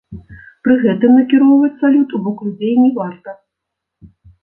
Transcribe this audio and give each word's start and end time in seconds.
Пры 0.67 0.77
гэтым 0.85 1.11
накіроўваць 1.19 1.71
салют 1.83 2.09
у 2.17 2.25
бок 2.27 2.37
людзей 2.49 2.75
не 2.83 2.91
варта. 2.99 3.39